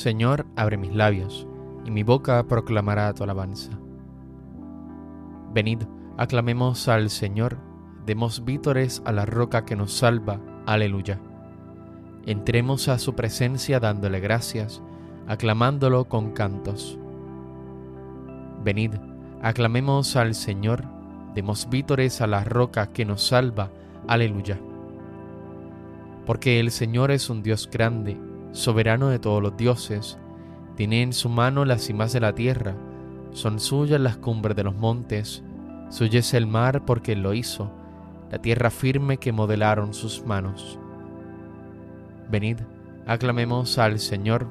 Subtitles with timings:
[0.00, 1.46] Señor, abre mis labios,
[1.84, 3.78] y mi boca proclamará tu alabanza.
[5.52, 5.82] Venid,
[6.16, 7.58] aclamemos al Señor,
[8.06, 10.40] demos vítores a la roca que nos salva.
[10.64, 11.20] Aleluya.
[12.24, 14.82] Entremos a su presencia dándole gracias,
[15.28, 16.98] aclamándolo con cantos.
[18.64, 18.94] Venid,
[19.42, 20.86] aclamemos al Señor,
[21.34, 23.70] demos vítores a la roca que nos salva.
[24.08, 24.58] Aleluya.
[26.24, 30.18] Porque el Señor es un Dios grande, soberano de todos los dioses,
[30.76, 32.74] tiene en su mano las cimas de la tierra,
[33.32, 35.42] son suyas las cumbres de los montes,
[35.88, 37.70] suyo es el mar porque él lo hizo,
[38.30, 40.78] la tierra firme que modelaron sus manos.
[42.30, 42.58] Venid,
[43.06, 44.46] aclamemos al Señor,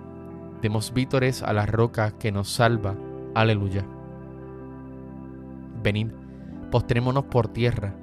[0.61, 2.95] demos vítores a la roca que nos salva.
[3.35, 3.85] Aleluya.
[5.81, 6.09] Venid,
[6.71, 7.95] postrémonos por tierra,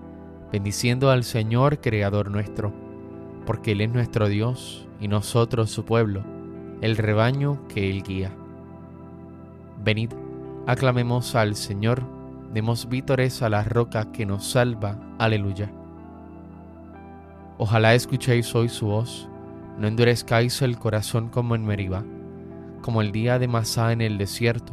[0.51, 2.73] bendiciendo al Señor, Creador nuestro,
[3.47, 6.23] porque Él es nuestro Dios y nosotros su pueblo,
[6.83, 8.33] el rebaño que Él guía.
[9.83, 10.11] Venid,
[10.67, 12.03] aclamemos al Señor,
[12.53, 14.99] demos vítores a la roca que nos salva.
[15.19, 15.71] Aleluya.
[17.59, 19.29] Ojalá escuchéis hoy su voz,
[19.79, 22.05] no endurezcáis el corazón como en Meribá,
[22.83, 24.73] como el día de Masá en el desierto,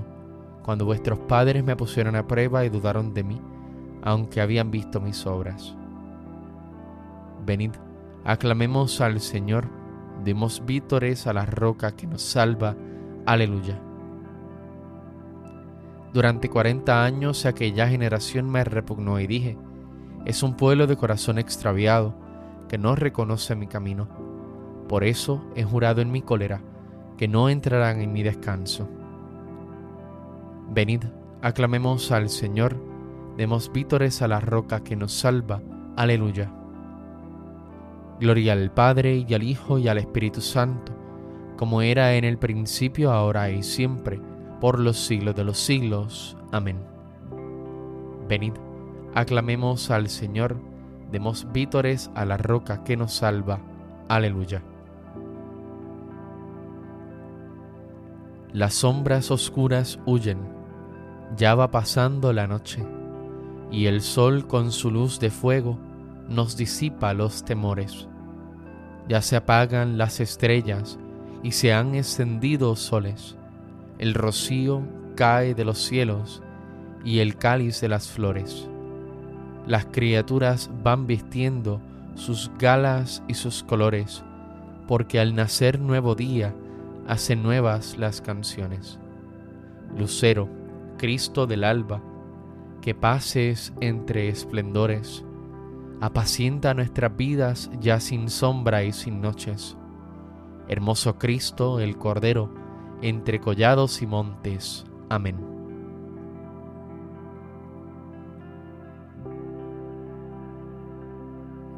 [0.63, 3.41] cuando vuestros padres me pusieron a prueba y dudaron de mí,
[4.01, 5.75] aunque habían visto mis obras.
[7.45, 7.71] Venid,
[8.23, 9.69] aclamemos al Señor,
[10.23, 12.75] demos vítores a la roca que nos salva.
[13.25, 13.79] Aleluya.
[16.13, 19.57] Durante cuarenta años aquella generación me repugnó y dije,
[20.25, 22.15] es un pueblo de corazón extraviado
[22.69, 24.07] que no reconoce mi camino.
[24.87, 26.61] Por eso he jurado en mi cólera
[27.17, 28.89] que no entrarán en mi descanso.
[30.69, 31.03] Venid,
[31.41, 32.77] aclamemos al Señor,
[33.37, 35.61] demos vítores a la roca que nos salva.
[35.95, 36.62] Aleluya.
[38.19, 40.93] Gloria al Padre y al Hijo y al Espíritu Santo,
[41.57, 44.21] como era en el principio, ahora y siempre
[44.59, 46.37] por los siglos de los siglos.
[46.51, 46.77] Amén.
[48.29, 48.53] Venid,
[49.13, 50.57] aclamemos al Señor,
[51.11, 53.59] demos vítores a la roca que nos salva.
[54.07, 54.63] Aleluya.
[58.53, 60.37] Las sombras oscuras huyen,
[61.35, 62.85] ya va pasando la noche,
[63.71, 65.77] y el sol con su luz de fuego
[66.29, 68.07] nos disipa los temores.
[69.07, 70.97] Ya se apagan las estrellas
[71.41, 73.37] y se han encendido soles
[73.99, 74.81] el rocío
[75.15, 76.41] cae de los cielos
[77.05, 78.67] y el cáliz de las flores.
[79.67, 81.79] Las criaturas van vistiendo
[82.15, 84.23] sus galas y sus colores,
[84.87, 86.53] porque al nacer nuevo día
[87.07, 88.99] hacen nuevas las canciones.
[89.97, 90.49] Lucero,
[90.97, 92.01] Cristo del alba,
[92.81, 95.23] que pases entre esplendores,
[96.03, 99.77] apacienta nuestras vidas ya sin sombra y sin noches.
[100.67, 102.53] Hermoso Cristo, el Cordero,
[103.01, 104.83] entre collados y montes.
[105.07, 105.37] Amén.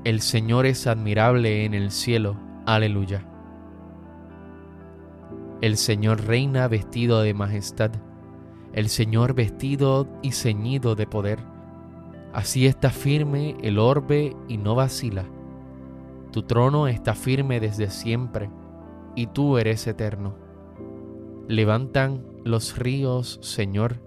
[0.03, 2.35] El Señor es admirable en el cielo.
[2.65, 3.27] Aleluya.
[5.61, 7.91] El Señor reina vestido de majestad.
[8.73, 11.54] El Señor vestido y ceñido de poder.
[12.35, 15.23] Así está firme el orbe y no vacila.
[16.34, 18.50] Tu trono está firme desde siempre,
[19.16, 20.35] y tú eres eterno.
[21.47, 24.01] Levantan los ríos, Señor,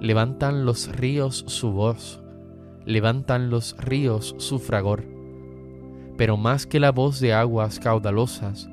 [0.00, 2.20] levantan los ríos su voz,
[2.84, 5.04] levantan los ríos su fragor.
[6.16, 8.68] Pero más que la voz de aguas caudalosas,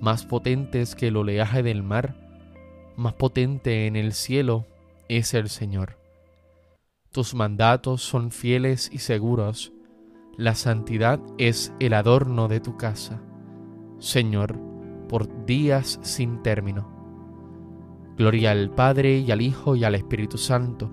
[0.00, 2.16] más potentes que el oleaje del mar,
[2.96, 4.64] más potente en el cielo
[5.10, 6.05] es el Señor.
[7.16, 9.72] Tus mandatos son fieles y seguros,
[10.36, 13.22] la santidad es el adorno de tu casa,
[13.98, 14.60] Señor,
[15.08, 16.86] por días sin término.
[18.18, 20.92] Gloria al Padre y al Hijo y al Espíritu Santo,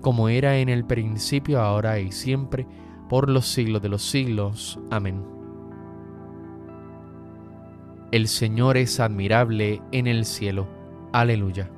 [0.00, 2.66] como era en el principio, ahora y siempre,
[3.08, 4.80] por los siglos de los siglos.
[4.90, 5.24] Amén.
[8.10, 10.66] El Señor es admirable en el cielo.
[11.12, 11.70] Aleluya.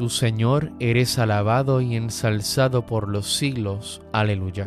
[0.00, 4.00] Tu Señor eres alabado y ensalzado por los siglos.
[4.12, 4.66] Aleluya.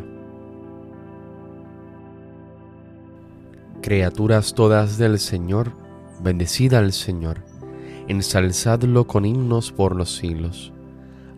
[3.81, 5.71] Criaturas todas del Señor,
[6.21, 7.39] Bendecid al Señor,
[8.07, 10.71] ensalzadlo con himnos por los siglos.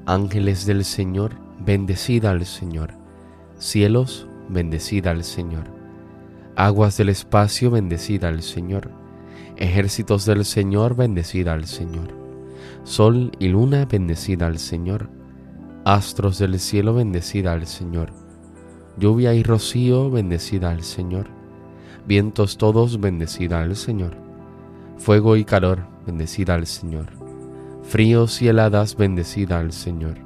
[0.05, 1.31] Ángeles del Señor,
[1.61, 2.95] bendecid al Señor.
[3.59, 5.71] Cielos, bendecid al Señor.
[6.57, 8.91] Aguas del espacio, bendecid al Señor.
[9.55, 12.24] Ejércitos del Señor, bendecid al Señor.
[12.85, 15.09] Sol y luna, bendecid al Señor.
[15.83, 18.13] Astros del cielo, bendecid al Señor.
[18.97, 21.35] Lluvia y rocío, bendecid al Señor
[22.07, 24.15] Vientos todos, bendecida al Señor.
[24.97, 27.07] Fuego y calor, bendecida al Señor.
[27.81, 30.17] Fríos y heladas, bendecida al Señor.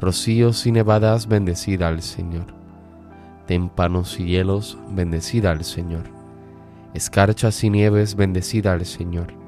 [0.00, 2.46] Rocíos y nevadas, bendecida al Señor.
[3.46, 6.04] Témpanos y hielos, bendecida al Señor.
[6.94, 9.41] Escarchas y nieves, bendecida al Señor.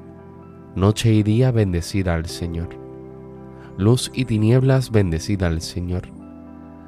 [0.75, 2.69] Noche y día, bendecida al Señor.
[3.77, 6.09] Luz y tinieblas, bendecida al Señor.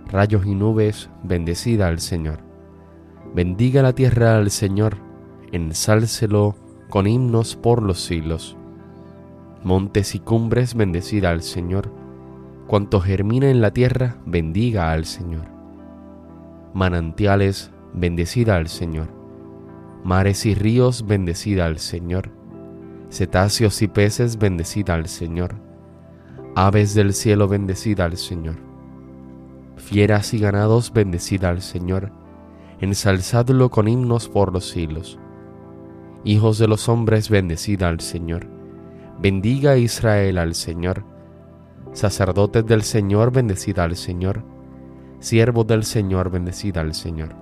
[0.07, 2.48] Rayos y nubes, bendecida al Señor
[3.34, 4.98] Bendiga la tierra al Señor,
[5.51, 6.56] ensálcelo
[6.89, 8.57] con himnos por los siglos.
[9.63, 11.92] Montes y cumbres, bendecida al Señor.
[12.68, 15.45] Cuanto germina en la tierra, bendiga al Señor.
[16.74, 19.10] Manantiales, bendecida al Señor.
[20.04, 22.31] Mares y ríos, bendecida al Señor.
[23.09, 25.56] Cetáceos y peces, bendecida al Señor.
[26.56, 28.56] Aves del cielo, bendecida al Señor.
[29.77, 32.12] Fieras y ganados, bendecida al Señor
[32.80, 35.18] ensalzadlo con himnos por los siglos.
[36.24, 38.48] Hijos de los hombres, bendecida al Señor.
[39.19, 41.03] Bendiga Israel al Señor.
[41.94, 44.44] Sacerdotes del Señor, bendecida al Señor.
[45.19, 47.36] Siervos del Señor, bendecida al Señor.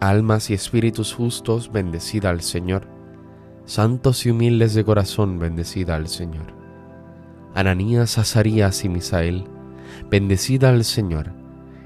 [0.00, 2.86] Almas y espíritus justos, bendecida al Señor.
[3.70, 6.46] Santos y humildes de corazón, bendecida al Señor.
[7.54, 9.44] Ananías, Azarías y Misael,
[10.10, 11.30] bendecida al Señor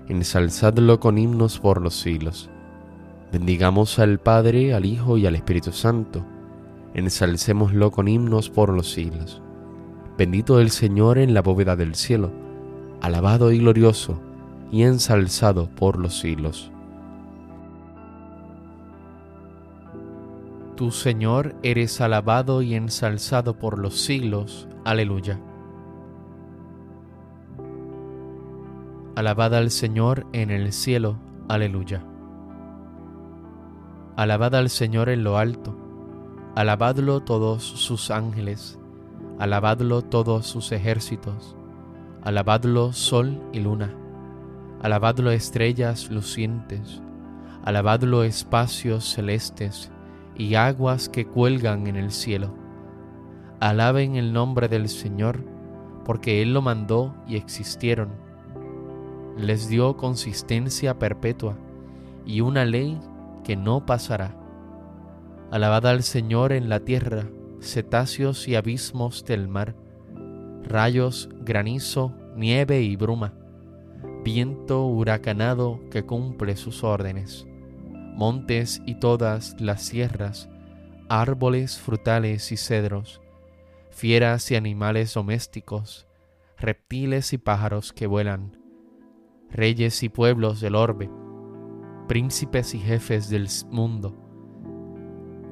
[0.08, 2.48] ensalzadlo con himnos por los siglos.
[3.30, 6.24] Bendigamos al Padre, al Hijo y al Espíritu Santo,
[6.94, 9.42] ensalcémoslo con himnos por los siglos.
[10.16, 12.32] Bendito el Señor en la bóveda del cielo,
[13.02, 14.22] alabado y glorioso,
[14.72, 16.70] y ensalzado por los siglos.
[20.76, 24.68] Tu Señor eres alabado y ensalzado por los siglos.
[24.84, 25.40] Aleluya.
[29.14, 31.20] Alabad al Señor en el cielo.
[31.48, 32.04] Aleluya.
[34.16, 35.76] Alabad al Señor en lo alto.
[36.56, 38.76] Alabadlo todos sus ángeles.
[39.38, 41.54] Alabadlo todos sus ejércitos.
[42.24, 43.94] Alabadlo sol y luna.
[44.82, 47.00] Alabadlo estrellas lucientes.
[47.64, 49.92] Alabadlo espacios celestes
[50.36, 52.54] y aguas que cuelgan en el cielo.
[53.60, 55.44] Alaben el nombre del Señor,
[56.04, 58.24] porque Él lo mandó y existieron
[59.36, 61.58] les dio consistencia perpetua
[62.24, 62.98] y una ley
[63.42, 64.36] que no pasará.
[65.50, 67.28] Alabad al Señor en la tierra,
[67.60, 69.74] cetáceos y abismos del mar,
[70.62, 73.34] rayos, granizo, nieve y bruma,
[74.24, 77.46] viento huracanado que cumple sus órdenes,
[78.14, 80.48] montes y todas las sierras,
[81.08, 83.20] árboles frutales y cedros,
[83.90, 86.06] fieras y animales domésticos,
[86.58, 88.56] reptiles y pájaros que vuelan,
[89.50, 91.10] reyes y pueblos del orbe,
[92.08, 94.16] príncipes y jefes del mundo,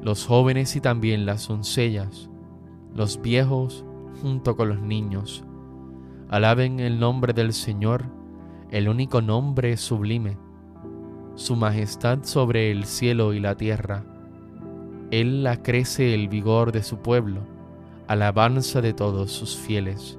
[0.03, 2.31] los jóvenes y también las doncellas,
[2.95, 3.85] los viejos
[4.21, 5.45] junto con los niños,
[6.29, 8.05] alaben el nombre del Señor,
[8.71, 10.39] el único nombre sublime,
[11.35, 14.05] su majestad sobre el cielo y la tierra.
[15.11, 17.41] Él acrece el vigor de su pueblo,
[18.09, 20.19] alabanza de todos sus fieles,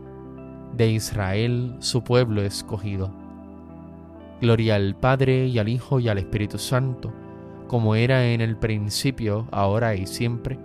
[0.76, 3.12] de Israel su pueblo escogido.
[4.42, 7.14] Gloria al Padre y al Hijo y al Espíritu Santo,
[7.68, 10.60] como era en el principio, ahora y siempre,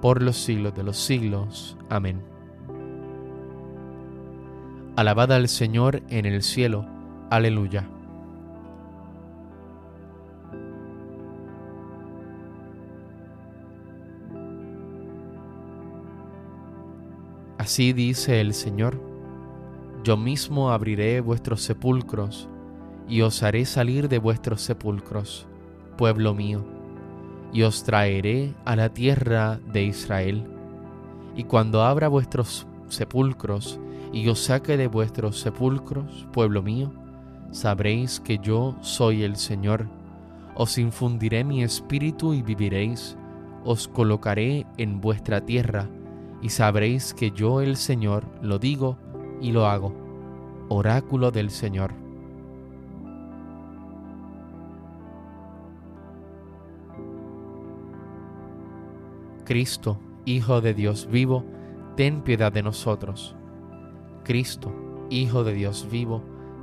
[0.00, 1.76] por los siglos de los siglos.
[1.90, 2.22] Amén.
[4.96, 6.86] Alabad al Señor en el cielo.
[7.30, 7.88] Aleluya.
[17.64, 19.00] Así dice el Señor,
[20.04, 22.46] yo mismo abriré vuestros sepulcros
[23.08, 25.46] y os haré salir de vuestros sepulcros,
[25.96, 26.62] pueblo mío,
[27.54, 30.44] y os traeré a la tierra de Israel.
[31.36, 33.80] Y cuando abra vuestros sepulcros
[34.12, 36.92] y os saque de vuestros sepulcros, pueblo mío,
[37.50, 39.88] sabréis que yo soy el Señor.
[40.54, 43.16] Os infundiré mi espíritu y viviréis,
[43.64, 45.88] os colocaré en vuestra tierra,
[46.44, 48.98] y sabréis que yo el Señor lo digo
[49.40, 49.94] y lo hago.
[50.68, 51.94] Oráculo del Señor.
[59.46, 61.46] Cristo, Hijo de Dios vivo,
[61.96, 63.34] ten piedad de nosotros.
[64.22, 64.70] Cristo,
[65.08, 66.22] Hijo de Dios vivo,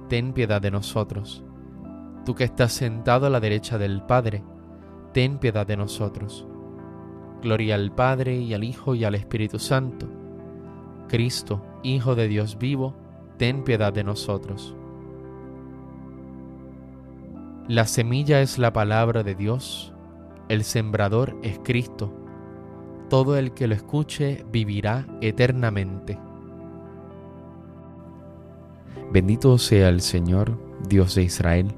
[0.10, 1.44] ten piedad de nosotros.
[2.24, 4.44] Tú que estás sentado a la derecha del Padre,
[5.12, 6.48] ten piedad de nosotros.
[7.42, 10.08] Gloria al Padre y al Hijo y al Espíritu Santo.
[11.08, 12.96] Cristo, Hijo de Dios vivo,
[13.38, 14.76] ten piedad de nosotros.
[17.68, 19.94] La semilla es la palabra de Dios
[20.50, 22.14] El sembrador es Cristo.
[23.10, 26.20] Todo el que lo escuche vivirá eternamente.
[29.12, 30.58] Bendito sea el Señor,
[30.88, 31.74] Dios de Israel,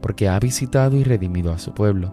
[0.00, 2.12] porque ha visitado y redimido a su pueblo,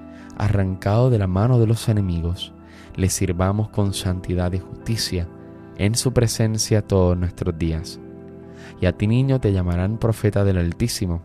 [0.37, 2.53] arrancado de la mano de los enemigos,
[2.95, 5.27] le sirvamos con santidad y justicia
[5.77, 7.99] en su presencia todos nuestros días.
[8.79, 11.21] Y a ti niño te llamarán profeta del Altísimo,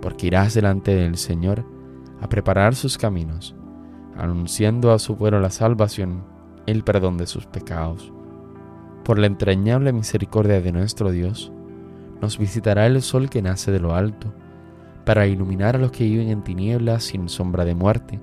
[0.00, 1.64] porque irás delante del Señor
[2.20, 3.54] a preparar sus caminos,
[4.16, 6.24] anunciando a su pueblo la salvación,
[6.66, 8.12] el perdón de sus pecados.
[9.04, 11.52] Por la entrañable misericordia de nuestro Dios,
[12.20, 14.32] nos visitará el sol que nace de lo alto,
[15.04, 18.20] para iluminar a los que viven en tinieblas sin sombra de muerte,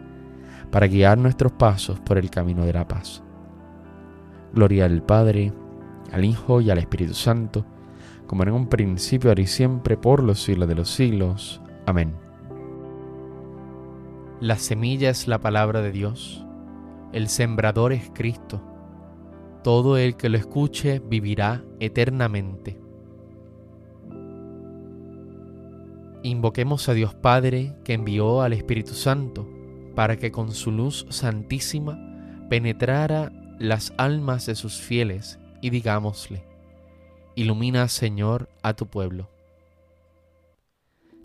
[0.74, 3.22] para guiar nuestros pasos por el camino de la paz.
[4.56, 5.54] Gloria al Padre,
[6.12, 7.64] al Hijo y al Espíritu Santo,
[8.26, 11.62] como en un principio, ahora y siempre, por los siglos de los siglos.
[11.86, 12.16] Amén.
[14.42, 16.44] La semilla es la palabra de Dios,
[17.12, 18.60] el sembrador es Cristo.
[19.64, 22.82] Todo el que lo escuche vivirá eternamente.
[26.24, 29.53] Invoquemos a Dios Padre que envió al Espíritu Santo
[29.96, 32.00] para que con su luz santísima
[32.50, 36.46] penetrara las almas de sus fieles y digámosle,
[37.36, 39.30] Ilumina Señor a tu pueblo.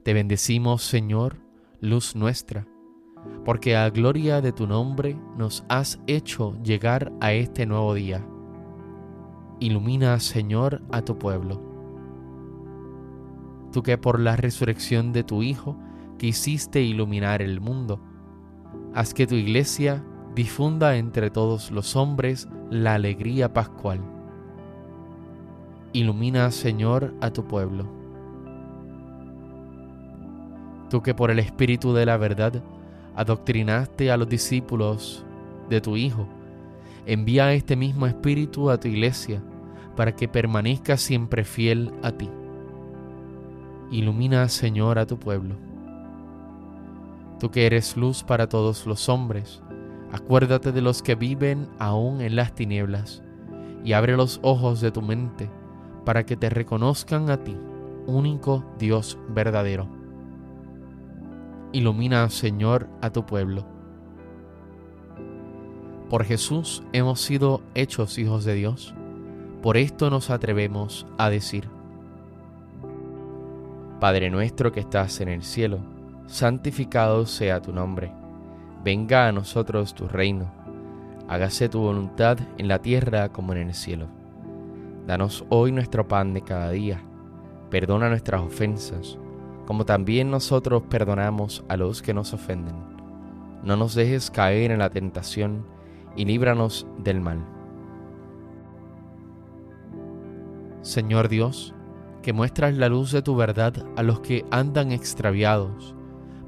[0.05, 1.37] Te bendecimos Señor,
[1.81, 2.67] luz nuestra,
[3.45, 8.27] porque a gloria de tu nombre nos has hecho llegar a este nuevo día.
[9.61, 11.69] Ilumina Señor a tu pueblo
[13.73, 15.77] tú que por la resurrección de tu Hijo
[16.19, 18.01] quisiste iluminar el mundo.
[18.95, 20.03] Haz que tu iglesia
[20.35, 24.01] difunda entre todos los hombres la alegría pascual.
[25.93, 27.87] Ilumina, Señor, a tu pueblo.
[30.91, 32.63] Tú que por el Espíritu de la verdad
[33.15, 35.25] adoctrinaste a los discípulos
[35.69, 36.27] de tu Hijo,
[37.05, 39.43] envía este mismo Espíritu a tu iglesia
[39.97, 42.31] para que permanezca siempre fiel a ti.
[43.91, 45.68] Ilumina, Señor, a tu pueblo.
[47.39, 49.63] Tú que eres luz para todos los hombres,
[50.13, 53.23] acuérdate de los que viven aún en las tinieblas,
[53.85, 55.49] y abre los ojos de tu mente
[56.05, 57.57] para que te reconozcan a ti,
[58.07, 59.89] único Dios verdadero.
[61.73, 63.67] Ilumina, Señor, a tu pueblo.
[66.09, 68.95] Por Jesús hemos sido hechos hijos de Dios.
[69.63, 71.69] Por esto nos atrevemos a decir,
[74.01, 75.81] Padre nuestro que estás en el cielo,
[76.29, 78.13] santificado sea tu nombre.
[78.85, 80.53] Venga a nosotros tu reino.
[81.27, 84.07] Hágase tu voluntad en la tierra como en el cielo.
[85.07, 87.03] Danos hoy nuestro pan de cada día.
[87.71, 89.19] Perdona nuestras ofensas,
[89.67, 92.77] como también nosotros perdonamos a los que nos ofenden.
[93.65, 95.65] No nos dejes caer en la tentación
[96.15, 97.45] y líbranos del mal.
[100.83, 101.75] Señor Dios,
[102.23, 105.95] que muestras la luz de tu verdad a los que andan extraviados,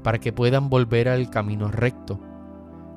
[0.03, 2.19] para que puedan volver al camino recto.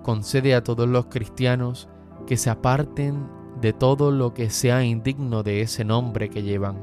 [0.03, 1.89] Concede a todos los cristianos
[2.27, 3.27] que se aparten
[3.61, 6.77] de todo lo que sea indigno de ese nombre que llevan,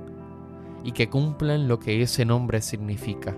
[0.83, 3.35] y que cumplan lo que ese nombre significa.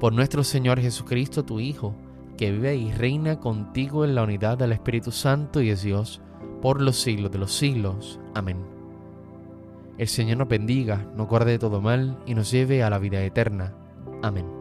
[0.00, 1.94] Por nuestro Señor Jesucristo, tu Hijo,
[2.36, 6.20] que vive y reina contigo en la unidad del Espíritu Santo y es Dios,
[6.62, 8.20] por los siglos de los siglos.
[8.34, 8.58] Amén.
[9.98, 13.20] El Señor nos bendiga, nos guarde de todo mal y nos lleve a la vida
[13.22, 13.74] eterna.
[14.22, 14.57] Amén.